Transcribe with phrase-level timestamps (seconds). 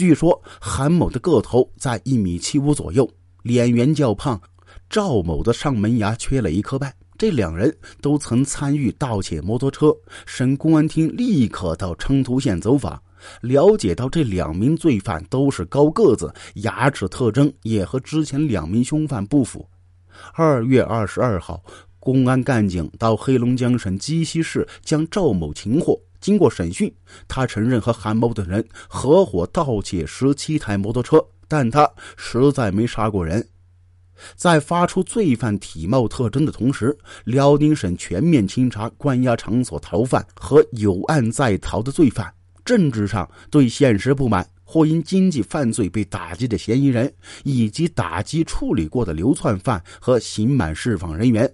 [0.00, 3.06] 据说韩某的个头在一米七五左右，
[3.42, 4.40] 脸圆较胖。
[4.88, 6.90] 赵某的上门牙缺了一颗半。
[7.18, 9.94] 这两人都曾参与盗窃摩托车。
[10.24, 12.98] 省公安厅立刻到昌图县走访，
[13.42, 19.68] 了解到这两名罪犯都是高个子，牙齿特征也和之前两名凶犯不符。
[20.32, 21.62] 二月二十二号，
[21.98, 26.00] 公安干警到黑龙江省鸡西市将赵某擒获。
[26.20, 26.92] 经过审讯，
[27.26, 33.46] 他承认和韩某等人合伙盗窃十七台摩托车，但他实在没杀过人。
[34.36, 42.30] 在发出罪犯体貌特征的同时，辽宁省全面清查关押场所逃犯和有案在逃的罪犯。
[42.62, 47.10] 政治上对现实不满或因经济犯罪被打击的嫌疑人，
[47.44, 51.50] 以及打击处理过的流窜犯和刑满释放人员，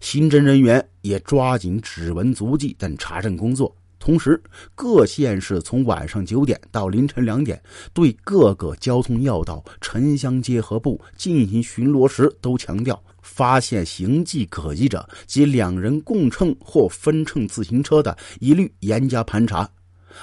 [0.00, 3.74] 刑侦人员也抓紧指纹、足迹等查证工作。
[4.02, 4.42] 同时，
[4.74, 7.62] 各县市从晚上九点到凌晨两点，
[7.94, 19.70] 对各个交通要道、城乡结合部进行巡逻时，都强调发现形迹可疑者及两人共乘或分乘自行车的，一律严加盘查。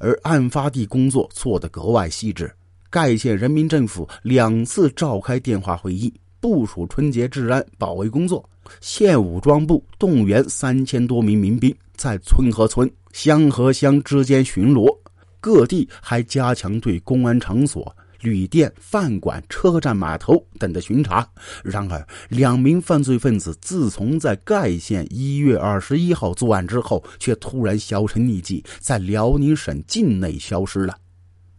[0.00, 2.52] 而案发地工作做得格外细致，
[2.90, 8.48] 盖县人民政府两次召开电话会议，部署春节治安保卫工作。
[8.80, 12.90] 县武装部动员三千多名民兵，在村和村。
[13.12, 14.96] 乡和乡之间巡逻，
[15.40, 21.28] 各地还加强对公安场所、旅店、饭馆、车站、码头等的巡查。
[21.64, 30.96] 然而，两名犯罪分子自从在盖县一月二十一号作案之后，却突然销声匿迹，在辽宁省境内消失了。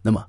[0.01, 0.25] 那么，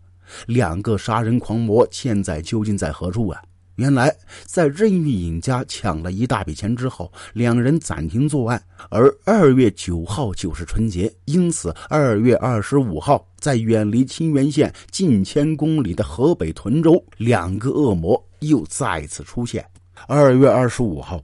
[0.47, 3.41] 两个杀人狂魔现在究竟在何处啊？
[3.76, 8.62] 原来，在任玉颖家抢了一大笔钱之后，两人暂停作案。
[8.90, 19.64] 而二月九号就是春节，因此二月二十五号，在远离清源县近千公里的河北屯州，两个恶魔又再次出现。
[20.06, 21.18] 二月二十五号，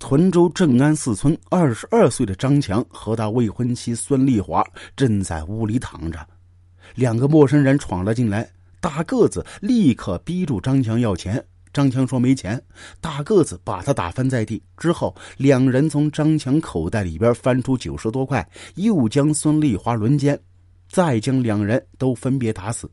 [0.00, 4.64] 屯州正安寺村二十二岁的张强和他未婚妻孙丽华
[4.96, 6.18] 正在屋里躺着，
[6.96, 11.42] 两个陌生人闯了进来，大个子立刻逼住张强要钱。
[11.72, 12.62] 张强说没钱，
[13.00, 20.38] 大个子把他打翻在地之后，两人从张强口袋里边翻出九十多块，又将孙丽华轮奸，
[20.88, 22.90] 再将两人都分别打死。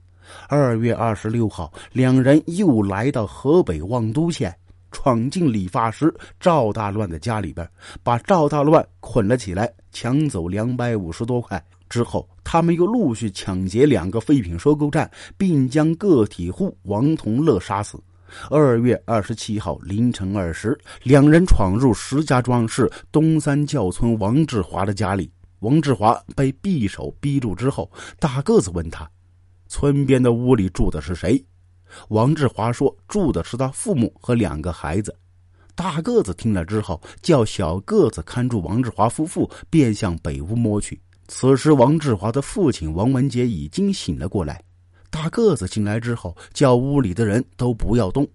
[0.48, 4.56] 二月二十六号，两人又来到河北望都县，
[4.92, 7.68] 闯进理发师赵大乱的家里边，
[8.02, 11.62] 把赵大乱捆了起来，抢走两百五十多块。
[11.90, 18.00] 之后，他们又陆续抢劫两个废品收购站，并将个体户王同乐杀死。
[18.50, 25.32] 二月二十七号凌晨二时，两人闯入石家庄市东三教村王志华的家里。
[25.60, 29.10] 王志华被匕首逼住之后，大个子问他
[29.68, 31.44] ：“村边的屋里住的是谁？”
[32.10, 35.14] 王志华说：“住的是他父母和两个孩子。”
[35.76, 41.00] 大个子听了之后，叫小个子看住王志华夫妇，便向北屋摸去。
[41.28, 44.62] 此时，王志华的父亲王文杰已经醒了过来。
[45.20, 48.26] 大个子进来之后，叫屋里的人都不要动。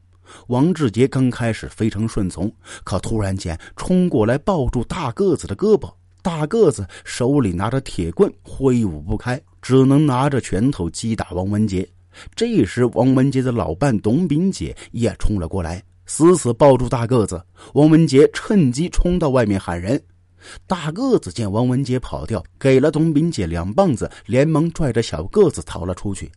[0.49, 2.53] 王志杰刚开始非常顺从，
[2.85, 5.91] 可突然间冲过来抱住大个子的胳膊。
[6.21, 11.89] 大个子手里拿着铁棍，挥舞不开，只能拿着拳头击打王文杰。
[12.37, 17.43] 这时，王文杰的老伴董炳杰也冲了过来，死死抱住大个子。
[17.73, 19.99] 王文杰趁机冲到外面喊人。
[20.67, 26.31] 大个子见王文杰跑掉，给了董炳杰两棒子，连忙拽着小个子逃了出去。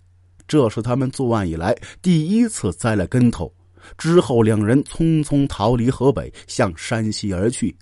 [0.48, 3.54] 这是他们作案以来第一次栽了跟头。
[3.98, 7.76] 之后，两人匆匆逃离河北，向山西而去。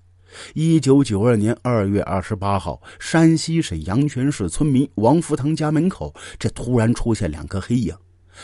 [0.53, 7.95] 一九九二年二月二十八号，山西省阳泉市村民王福堂家门口，这突然出现两个黑影。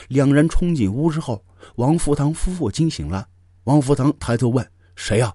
[0.07, 1.43] 两人冲进屋之后，
[1.75, 3.27] 王福堂夫妇惊醒了。
[3.65, 4.65] 王福堂抬头问
[4.95, 5.33] ：“谁呀？”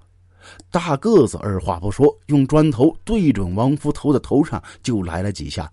[0.71, 5.71] 大个子二话不说，用砖头对准王福头的头上就来了几下。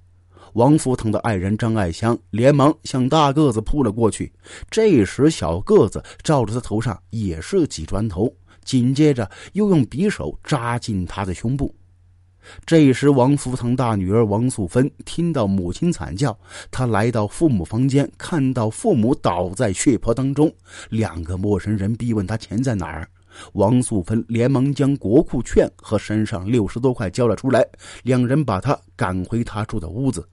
[0.53, 4.31] 王福腾的爱人张爱香连忙向大个子扑了过去，
[4.69, 8.31] 这时小个子照着他头上也是几砖头，
[8.63, 11.73] 紧接着又用匕首扎进他的胸部。
[12.65, 16.37] 这时，王福腾大女儿王素芬听到母亲惨叫，
[16.69, 20.53] 她来到父母房间，看到父母倒在血泊当中，
[20.89, 23.07] 两个陌生人逼问他钱在哪儿，
[23.53, 27.65] 王素芬连忙将国库券和身上六十多块交了出来，
[28.03, 30.27] 两人把他赶回他住的屋子。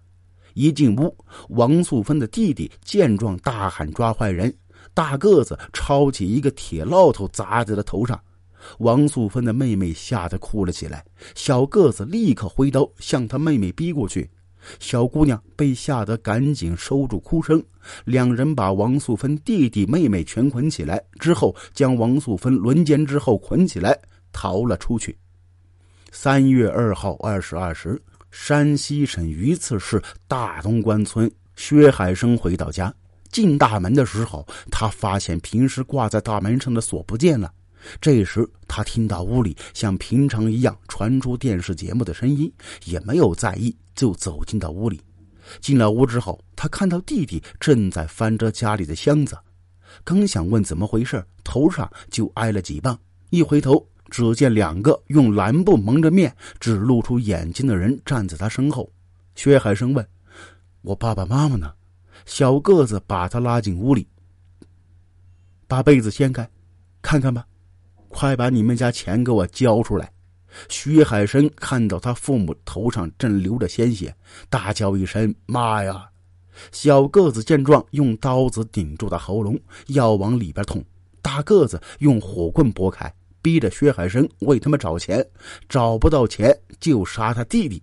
[0.55, 1.17] 一进屋，
[1.49, 4.53] 王素芬的弟弟见状大喊：“抓坏人！”
[4.93, 8.21] 大个子抄起一个铁烙头砸在了头上。
[8.79, 11.05] 王素芬的妹妹吓得哭了起来。
[11.35, 14.29] 小个子立刻挥刀向他妹妹逼过去。
[14.79, 17.63] 小姑娘被吓得赶紧收住哭声。
[18.05, 23.99] 两人把王素芬弟弟妹妹全捆起来，之后将王素芬轮奸之后捆起来
[24.33, 25.17] 逃了出去。
[26.13, 27.99] 三月二号二十二时，
[28.31, 32.93] 山西省榆次市大东关村，薛海生回到家，
[33.31, 37.53] 进大门的时候，他发现平时挂在大门上的锁不见了。
[38.01, 42.53] 这时，他听到屋里像平常一样传出电视节目的声音，
[42.85, 45.01] 也没有在意，就走进到屋里。
[45.61, 49.37] 进了屋之后，他看到弟弟正在翻着家里的箱子，
[50.05, 52.97] 刚想问怎么回事，头上就挨了几棒。
[53.31, 58.93] 一回头，只见两个用蓝布蒙着面、只露出眼睛的人站在他身后。
[59.35, 60.07] 薛海生问
[60.83, 61.73] ：“我爸爸妈妈呢？”
[62.27, 64.07] 小个子把他拉进屋里，
[65.67, 66.49] 把被子掀开，
[67.01, 67.47] 看看吧。
[68.09, 70.13] 快把你们家钱给我交出来！
[70.69, 74.15] 徐海生看到他父母头上正流着鲜血，
[74.49, 76.11] 大叫一声：“妈呀！”
[76.73, 80.85] 小个子见状，用刀子顶住他喉咙，要往里边捅。
[81.23, 85.25] 大个子用火棍拨开，逼着薛海生为他们找钱。
[85.69, 87.83] 找不到钱就杀他弟弟。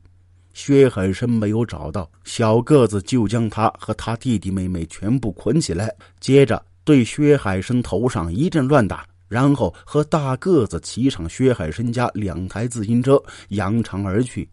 [0.53, 9.05] 薛海生没有找到，小个子就将他和他弟弟妹妹全部捆起来，接着对薛海生头上一阵乱打。
[9.27, 14.49] 然后和大个子骑上薛海生家两台自行车，扬长而去。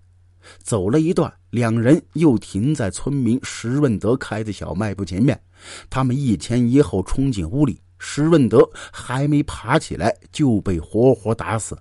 [0.58, 5.40] 走了一段，两人又停在村民石润德开的小卖部前面。
[5.88, 11.76] 他们一前一后冲进屋里，石润德还没爬起来就被活活打死。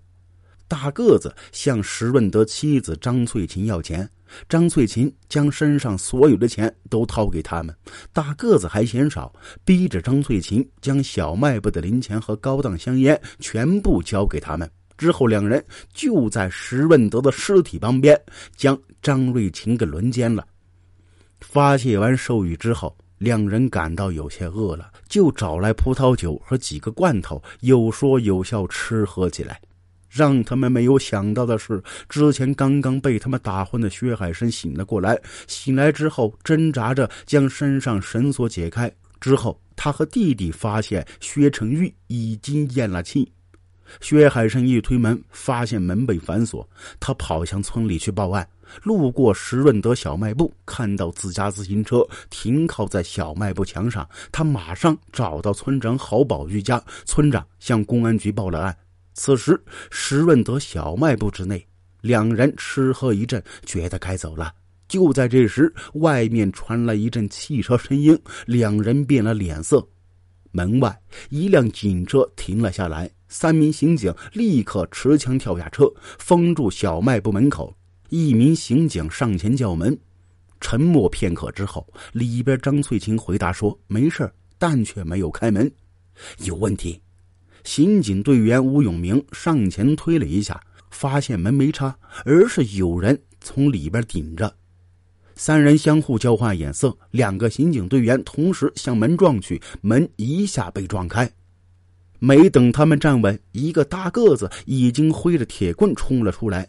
[0.70, 4.10] 大个子向石润德妻子张翠琴要钱。
[4.50, 7.76] 张翠琴将身上所有的钱都掏给他们，
[8.12, 9.32] 大个子还嫌少，
[9.64, 14.68] 逼着张翠琴将小卖部的零钱和高档香烟全部交给他们。
[14.98, 18.20] 之后，两人就在石润德的尸体旁边
[18.56, 20.48] 将张瑞琴给轮奸了。
[21.42, 29.62] 发泄完兽欲之后，两人感到有些饿了，就找来葡萄酒和几个罐头，有说有笑吃喝起来。
[30.10, 35.18] 让他们没有想到的是，之前刚刚被他们打昏的薛海生醒了过来。
[35.48, 38.92] 醒来之后，挣扎着将身上绳索解开。
[39.22, 43.32] 之后，他和弟弟发现薛成玉已经咽了气。
[44.02, 46.68] 薛海生一推门，发现门被反锁，
[47.00, 48.48] 他跑向村里去报案。
[48.82, 56.84] 路过石润德小卖部，看到自家自行车停靠在小卖部墙上，他马上找到村长郝宝玉家。
[57.06, 58.76] 村长向公安局报了案。
[59.14, 61.64] 此时，石润德小卖部之内，
[62.02, 64.52] 两人吃喝一阵，觉得该走了。
[64.88, 69.88] 就在这时，外面传来一阵汽车声音，两人变了脸色。
[70.52, 71.00] 门外，
[71.30, 77.76] 一辆警车停了下来，三名刑警立刻持枪跳下车，封住小卖部门口。
[78.10, 79.98] 一名刑警上前叫门，
[80.62, 85.70] 沉默片刻之后，里边张翠琴回答说：“没事但却没有开门。
[86.46, 87.02] 有问题。
[87.64, 94.56] 刑警队员吴永明上前推了一下，发现门没插，而是有人从里边顶着。
[95.36, 101.28] 三人相互交换眼色，两个刑警队员同时向门撞去，门一下被撞开。
[102.26, 106.66] 没等他们站稳，一个大个子已经挥着铁棍冲了出来，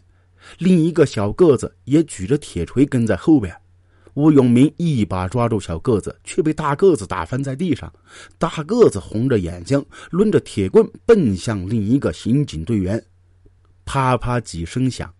[0.57, 3.55] 另一个小个子也举着铁锤跟在后边。
[4.15, 7.89] 吴永明一把抓住小个子，却被大个子打翻在地上。
[8.37, 13.01] 大个子红着眼睛，抡着铁棍奔向另一个刑警队员。
[13.85, 15.13] 啪啪几声响，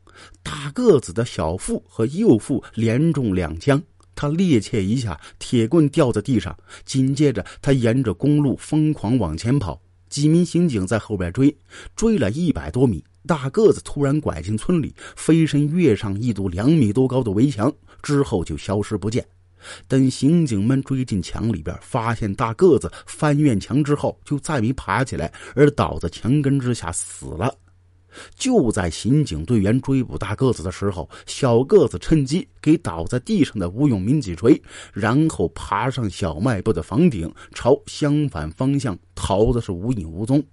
[0.43, 3.81] 大个子的小腹和右腹连中两枪，
[4.13, 6.53] 他趔趄一下，铁棍掉在地上。
[6.83, 9.81] 紧接着，他沿着公路疯狂往前跑，
[10.15, 11.53] 几名刑警在后边追，
[11.93, 13.03] 追了一百多米。
[13.27, 17.69] 大个子突然拐进村里，飞身跃上一堵两米多高的围墙，
[18.01, 19.27] 之后就消失不见。
[19.89, 27.53] 等刑警们追进墙里边，发现大个子翻院墙之后就再没爬起来，而倒在墙根之下死了。
[28.35, 34.61] 就在刑警队员追捕大个子的时候，小个子趁机给倒在地上的吴永民几锤，
[34.93, 40.43] 然后爬上小卖部的房顶，朝相反方向逃的是无影无踪。